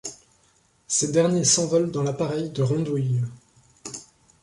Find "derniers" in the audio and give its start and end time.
1.11-1.43